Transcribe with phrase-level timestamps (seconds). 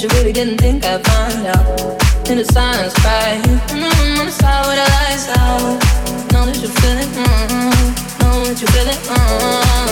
[0.00, 2.30] that you really didn't think I'd find out.
[2.30, 3.40] In the silence, cry.
[3.44, 6.32] Mm-hmm, mm-hmm I'm sorry when the lights out.
[6.32, 7.08] Know that you feel it.
[7.08, 8.96] Mm-hmm, know that you feel it.
[8.96, 9.89] Mm-hmm.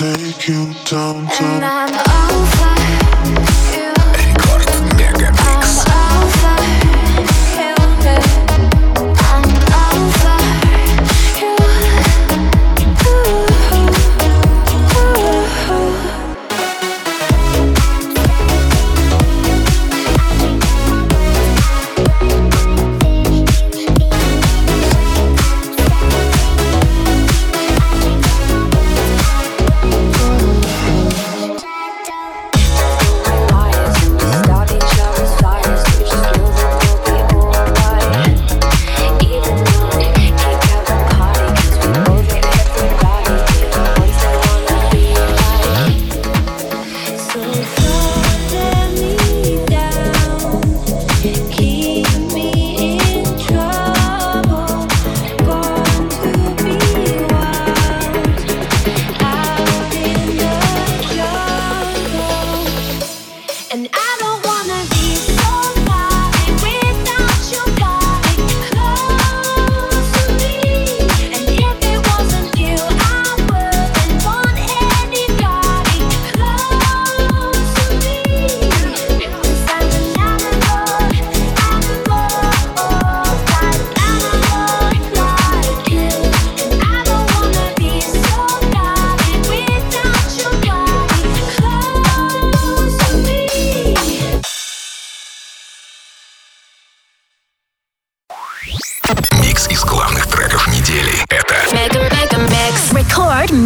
[0.00, 2.09] Take you downtown.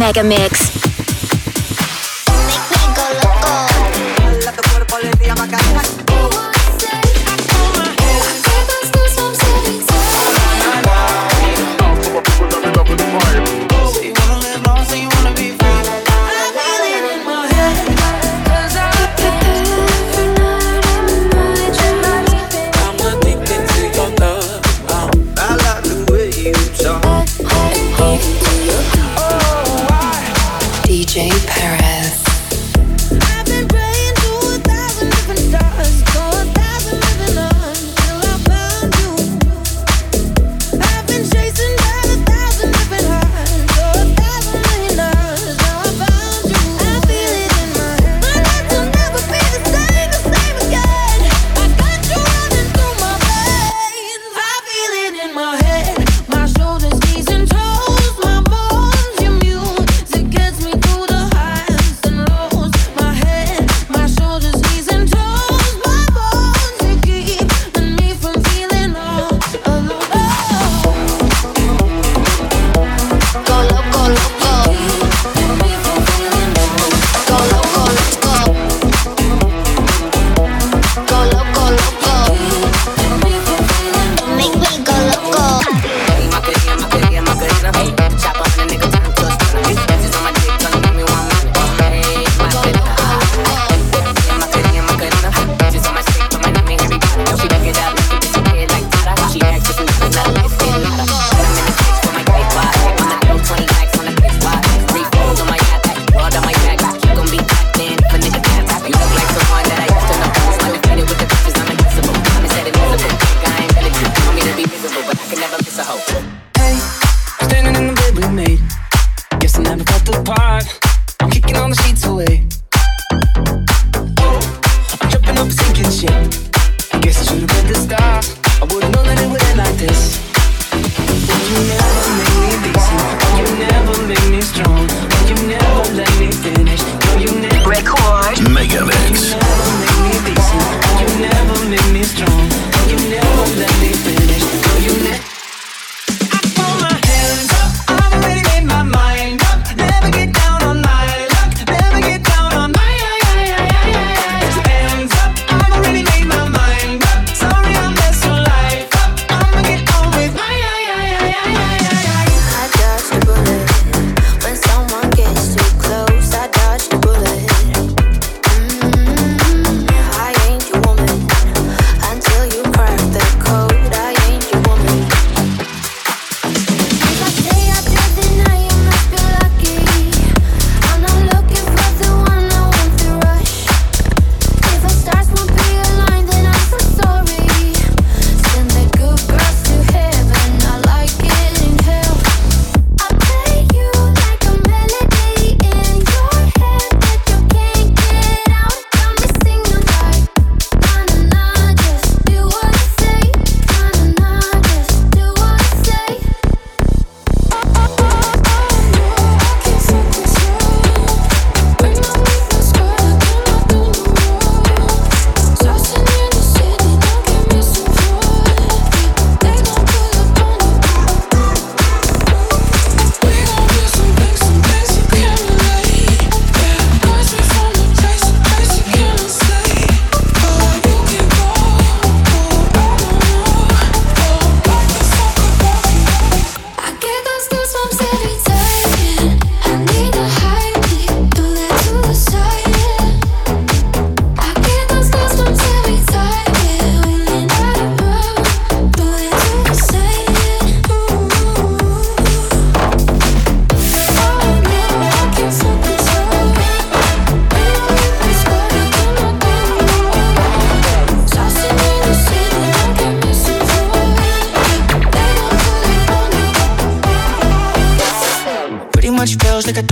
[0.05, 0.74] Mega Mix.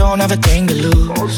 [0.03, 1.37] don't have a thing to lose.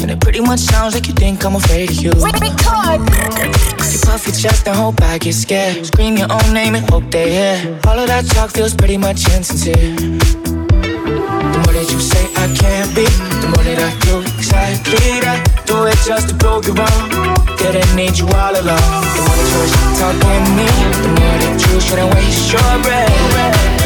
[0.00, 2.12] And it pretty much sounds like you think I'm afraid of you.
[2.14, 5.84] You puff your chest and hope I get scared.
[5.86, 7.80] Scream your own name and hope they hear.
[7.88, 9.74] All of that talk feels pretty much insincere.
[9.74, 13.06] The more that you say I can't be,
[13.42, 15.40] the more that I do exactly that.
[15.66, 17.06] Do it just to prove you wrong.
[17.58, 19.02] Didn't need you all along.
[19.16, 20.68] The more that you're talking me,
[21.04, 23.81] the more that you shouldn't waste your breath.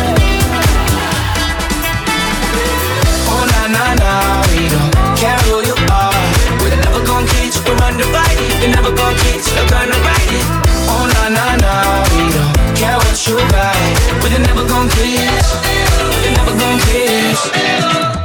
[3.77, 4.43] nah, nah.
[4.53, 6.25] We don't care who you are.
[6.61, 8.51] We're never gonna teach, we're undivided.
[8.61, 10.47] You're never gonna teach, they're gonna write it.
[10.89, 12.17] Oh, nah, nah, nah.
[12.17, 13.97] We don't care what you write.
[14.23, 15.49] We're never gonna teach,
[16.23, 18.16] we're never gonna teach.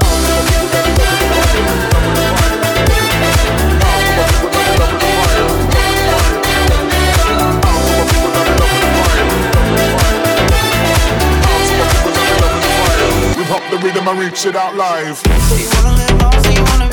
[13.81, 15.17] rhythm and reach it out live.
[15.17, 16.90] So you wanna live so you wanna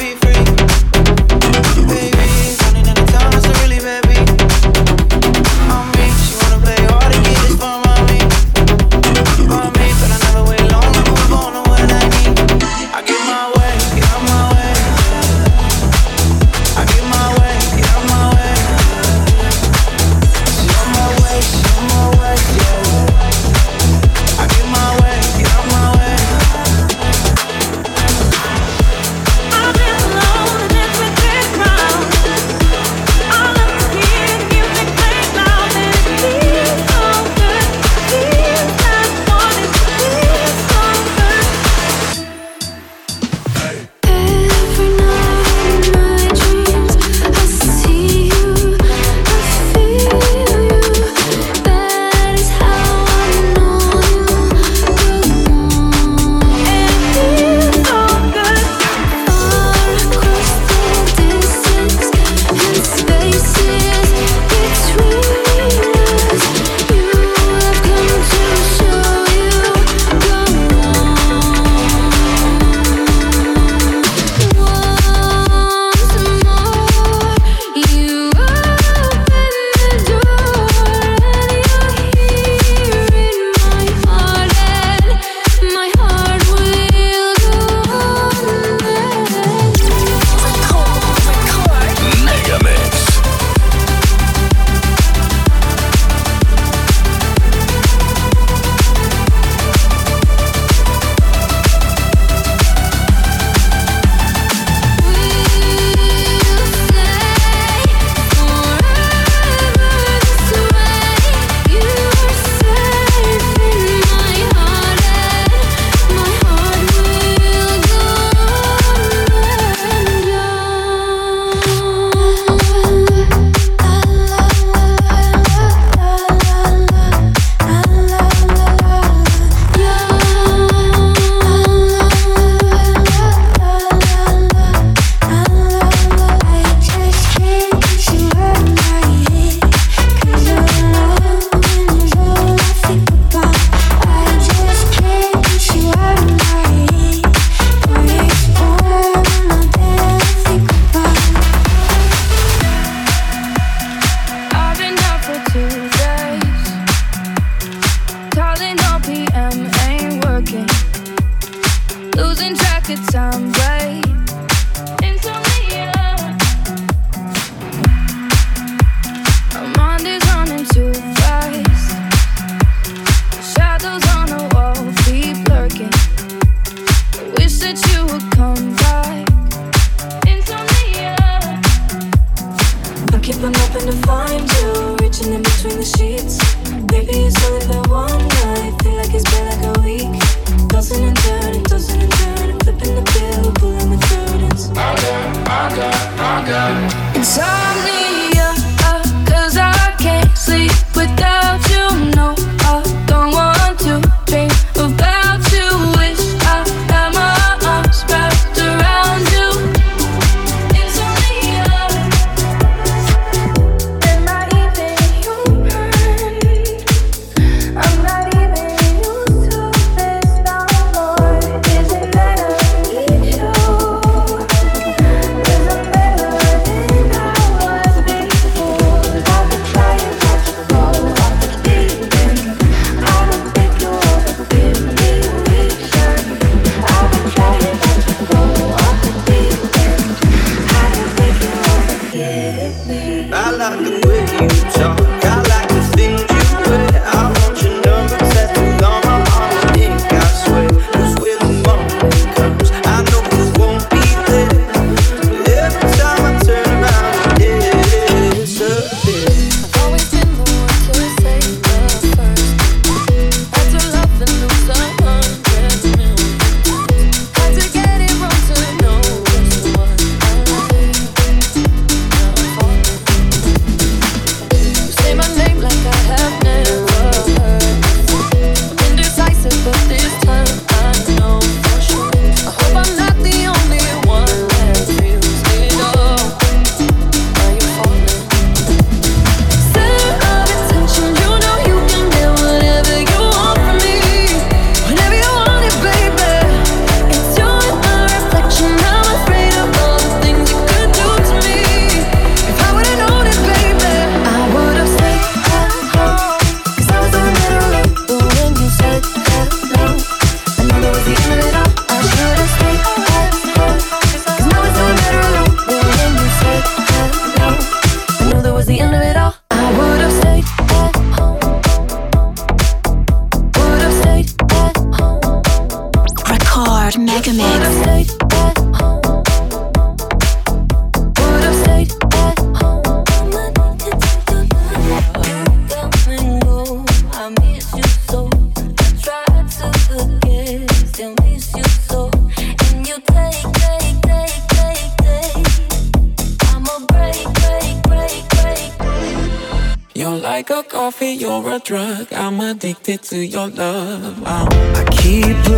[352.88, 354.26] addicted to your love.
[354.26, 355.57] Um, I keep.